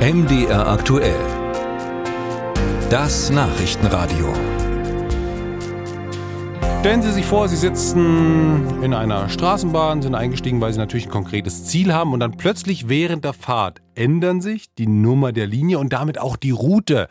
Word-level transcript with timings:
MDR 0.00 0.66
aktuell. 0.66 1.20
Das 2.88 3.28
Nachrichtenradio. 3.28 4.32
Stellen 6.80 7.02
Sie 7.02 7.12
sich 7.12 7.26
vor, 7.26 7.46
Sie 7.48 7.56
sitzen 7.56 8.82
in 8.82 8.94
einer 8.94 9.28
Straßenbahn, 9.28 10.00
sind 10.00 10.14
eingestiegen, 10.14 10.62
weil 10.62 10.72
Sie 10.72 10.78
natürlich 10.78 11.04
ein 11.04 11.10
konkretes 11.10 11.66
Ziel 11.66 11.92
haben 11.92 12.14
und 12.14 12.20
dann 12.20 12.38
plötzlich 12.38 12.88
während 12.88 13.26
der 13.26 13.34
Fahrt 13.34 13.82
ändern 13.94 14.40
sich 14.40 14.72
die 14.74 14.86
Nummer 14.86 15.32
der 15.32 15.46
Linie 15.46 15.78
und 15.78 15.92
damit 15.92 16.18
auch 16.18 16.36
die 16.36 16.52
Route. 16.52 17.08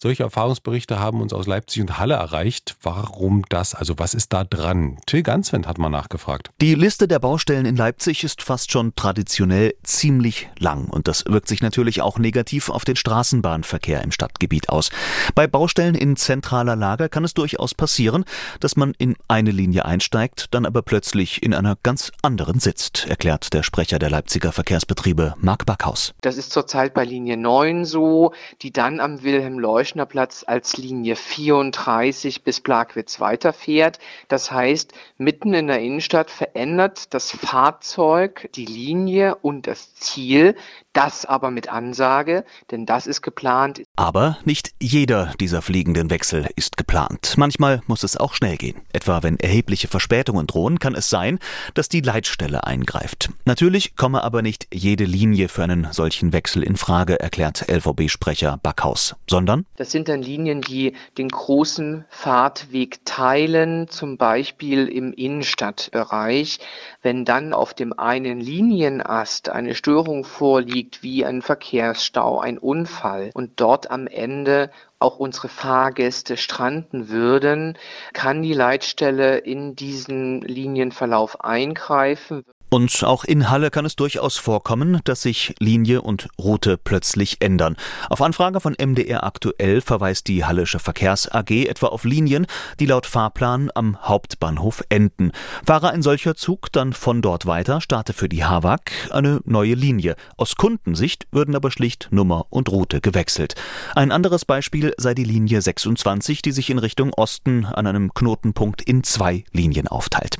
Solche 0.00 0.22
Erfahrungsberichte 0.22 1.00
haben 1.00 1.20
uns 1.20 1.32
aus 1.32 1.48
Leipzig 1.48 1.82
und 1.82 1.98
Halle 1.98 2.14
erreicht. 2.14 2.76
Warum 2.82 3.44
das? 3.48 3.74
Also 3.74 3.94
was 3.96 4.14
ist 4.14 4.32
da 4.32 4.44
dran? 4.44 4.98
Till 5.06 5.24
Ganswend 5.24 5.66
hat 5.66 5.78
mal 5.78 5.88
nachgefragt. 5.88 6.50
Die 6.60 6.76
Liste 6.76 7.08
der 7.08 7.18
Baustellen 7.18 7.66
in 7.66 7.74
Leipzig 7.74 8.22
ist 8.22 8.40
fast 8.42 8.70
schon 8.70 8.94
traditionell 8.94 9.74
ziemlich 9.82 10.50
lang 10.56 10.86
und 10.86 11.08
das 11.08 11.24
wirkt 11.26 11.48
sich 11.48 11.62
natürlich 11.62 12.00
auch 12.00 12.16
negativ 12.16 12.70
auf 12.70 12.84
den 12.84 12.94
Straßenbahnverkehr 12.94 14.00
im 14.04 14.12
Stadtgebiet 14.12 14.68
aus. 14.68 14.90
Bei 15.34 15.48
Baustellen 15.48 15.96
in 15.96 16.14
zentraler 16.14 16.76
Lage 16.76 17.08
kann 17.08 17.24
es 17.24 17.34
durchaus 17.34 17.74
passieren, 17.74 18.24
dass 18.60 18.76
man 18.76 18.94
in 18.98 19.16
eine 19.26 19.50
Linie 19.50 19.84
einsteigt, 19.84 20.54
dann 20.54 20.64
aber 20.64 20.82
plötzlich 20.82 21.42
in 21.42 21.52
einer 21.52 21.76
ganz 21.82 22.12
anderen 22.22 22.60
sitzt, 22.60 23.08
erklärt 23.08 23.52
der 23.52 23.64
Sprecher 23.64 23.98
der 23.98 24.10
Leipziger 24.10 24.52
Verkehrsbetriebe 24.52 25.34
Marc 25.40 25.66
Backhaus. 25.66 26.14
Das 26.20 26.36
ist 26.36 26.52
zurzeit 26.52 26.94
bei 26.94 27.04
Linie 27.04 27.36
9 27.36 27.84
so, 27.84 28.32
die 28.62 28.70
dann 28.70 29.00
am 29.00 29.24
Wilhelm 29.24 29.58
Leuch 29.58 29.87
Leuschnerplatz 29.88 30.44
als 30.46 30.76
Linie 30.76 31.16
34 31.16 32.44
bis 32.44 32.60
Plagwitz 32.60 33.20
weiterfährt. 33.20 33.98
Das 34.28 34.52
heißt, 34.52 34.92
mitten 35.16 35.54
in 35.54 35.66
der 35.66 35.80
Innenstadt 35.80 36.30
verändert 36.30 37.14
das 37.14 37.30
Fahrzeug 37.30 38.50
die 38.54 38.66
Linie 38.66 39.36
und 39.36 39.66
das 39.66 39.94
Ziel, 39.94 40.56
das 40.98 41.24
aber 41.24 41.52
mit 41.52 41.68
Ansage, 41.68 42.44
denn 42.72 42.84
das 42.84 43.06
ist 43.06 43.22
geplant. 43.22 43.82
Aber 43.94 44.36
nicht 44.44 44.72
jeder 44.82 45.32
dieser 45.38 45.62
fliegenden 45.62 46.10
Wechsel 46.10 46.48
ist 46.56 46.76
geplant. 46.76 47.34
Manchmal 47.36 47.82
muss 47.86 48.02
es 48.02 48.16
auch 48.16 48.34
schnell 48.34 48.56
gehen. 48.56 48.80
Etwa 48.92 49.22
wenn 49.22 49.38
erhebliche 49.38 49.86
Verspätungen 49.86 50.48
drohen, 50.48 50.80
kann 50.80 50.96
es 50.96 51.08
sein, 51.08 51.38
dass 51.74 51.88
die 51.88 52.00
Leitstelle 52.00 52.64
eingreift. 52.64 53.30
Natürlich 53.44 53.94
komme 53.94 54.24
aber 54.24 54.42
nicht 54.42 54.66
jede 54.74 55.04
Linie 55.04 55.48
für 55.48 55.62
einen 55.62 55.86
solchen 55.92 56.32
Wechsel 56.32 56.64
in 56.64 56.76
Frage, 56.76 57.20
erklärt 57.20 57.66
LVB-Sprecher 57.70 58.58
Backhaus, 58.60 59.14
sondern 59.30 59.66
das 59.76 59.92
sind 59.92 60.08
dann 60.08 60.20
Linien, 60.20 60.62
die 60.62 60.94
den 61.16 61.28
großen 61.28 62.06
Fahrtweg 62.08 63.04
teilen, 63.04 63.86
zum 63.86 64.16
Beispiel 64.16 64.88
im 64.88 65.12
Innenstadtbereich. 65.12 66.58
Wenn 67.02 67.24
dann 67.24 67.52
auf 67.52 67.72
dem 67.72 67.96
einen 67.96 68.40
Linienast 68.40 69.48
eine 69.48 69.76
Störung 69.76 70.24
vorliegt, 70.24 70.87
liegt 70.88 71.02
wie 71.02 71.26
ein 71.26 71.42
Verkehrsstau, 71.42 72.40
ein 72.40 72.56
Unfall 72.56 73.30
und 73.34 73.60
dort 73.60 73.90
am 73.90 74.06
Ende 74.06 74.70
auch 74.98 75.18
unsere 75.18 75.48
Fahrgäste 75.48 76.38
stranden 76.38 77.10
würden, 77.10 77.76
kann 78.14 78.40
die 78.40 78.54
Leitstelle 78.54 79.36
in 79.36 79.76
diesen 79.76 80.40
Linienverlauf 80.40 81.42
eingreifen. 81.42 82.42
Und 82.70 83.02
auch 83.04 83.24
in 83.24 83.48
Halle 83.50 83.70
kann 83.70 83.86
es 83.86 83.96
durchaus 83.96 84.36
vorkommen, 84.36 85.00
dass 85.04 85.22
sich 85.22 85.54
Linie 85.58 86.02
und 86.02 86.28
Route 86.38 86.76
plötzlich 86.76 87.38
ändern. 87.40 87.76
Auf 88.10 88.20
Anfrage 88.20 88.60
von 88.60 88.76
MDR 88.78 89.24
aktuell 89.24 89.80
verweist 89.80 90.28
die 90.28 90.44
Hallische 90.44 90.78
Verkehrs 90.78 91.30
AG 91.32 91.50
etwa 91.50 91.86
auf 91.86 92.04
Linien, 92.04 92.46
die 92.78 92.86
laut 92.86 93.06
Fahrplan 93.06 93.70
am 93.74 93.96
Hauptbahnhof 94.02 94.82
enden. 94.90 95.32
Fahre 95.66 95.90
ein 95.90 96.02
solcher 96.02 96.34
Zug 96.34 96.70
dann 96.72 96.92
von 96.92 97.22
dort 97.22 97.46
weiter, 97.46 97.80
starte 97.80 98.12
für 98.12 98.28
die 98.28 98.44
HAWAG 98.44 98.90
eine 99.10 99.40
neue 99.44 99.74
Linie. 99.74 100.16
Aus 100.36 100.56
Kundensicht 100.56 101.26
würden 101.32 101.56
aber 101.56 101.70
schlicht 101.70 102.08
Nummer 102.10 102.46
und 102.50 102.70
Route 102.70 103.00
gewechselt. 103.00 103.54
Ein 103.94 104.12
anderes 104.12 104.44
Beispiel 104.44 104.92
sei 104.98 105.14
die 105.14 105.24
Linie 105.24 105.62
26, 105.62 106.42
die 106.42 106.52
sich 106.52 106.68
in 106.68 106.78
Richtung 106.78 107.14
Osten 107.14 107.64
an 107.64 107.86
einem 107.86 108.12
Knotenpunkt 108.12 108.82
in 108.82 109.04
zwei 109.04 109.44
Linien 109.52 109.88
aufteilt. 109.88 110.36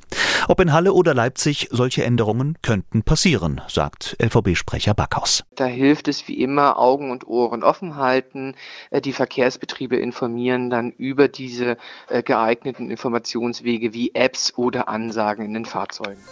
Ob 0.50 0.60
in 0.60 0.72
Halle 0.72 0.94
oder 0.94 1.12
Leipzig 1.12 1.68
solche 1.70 2.04
Änderungen 2.04 2.56
könnten 2.62 3.02
passieren, 3.02 3.60
sagt 3.68 4.16
LVB-Sprecher 4.18 4.94
Backhaus. 4.94 5.44
Da 5.54 5.66
hilft 5.66 6.08
es 6.08 6.26
wie 6.26 6.40
immer 6.40 6.78
Augen 6.78 7.10
und 7.10 7.26
Ohren 7.26 7.62
offen 7.62 7.96
halten. 7.96 8.54
Äh, 8.90 9.02
die 9.02 9.12
Verkehrsbetriebe 9.12 9.96
informieren 9.96 10.70
dann 10.70 10.90
über 10.90 11.28
diese 11.28 11.76
äh, 12.08 12.22
geeigneten 12.22 12.90
Informationswege 12.90 13.92
wie 13.92 14.14
Apps 14.14 14.54
oder 14.56 14.88
Ansagen 14.88 15.44
in 15.44 15.52
den 15.52 15.66
Fahrzeugen. 15.66 16.22